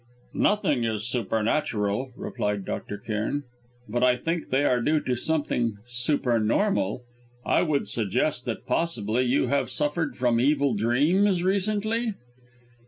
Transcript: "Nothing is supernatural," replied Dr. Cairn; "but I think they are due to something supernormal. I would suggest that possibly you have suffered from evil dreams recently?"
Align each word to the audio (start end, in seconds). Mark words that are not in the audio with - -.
"Nothing 0.33 0.83
is 0.83 1.07
supernatural," 1.07 2.11
replied 2.15 2.65
Dr. 2.65 2.97
Cairn; 2.97 3.43
"but 3.87 4.01
I 4.03 4.15
think 4.15 4.49
they 4.49 4.65
are 4.65 4.81
due 4.81 4.99
to 5.01 5.15
something 5.15 5.75
supernormal. 5.85 7.03
I 7.45 7.61
would 7.61 7.87
suggest 7.87 8.45
that 8.45 8.65
possibly 8.65 9.25
you 9.25 9.49
have 9.49 9.69
suffered 9.69 10.17
from 10.17 10.39
evil 10.39 10.73
dreams 10.73 11.43
recently?" 11.43 12.15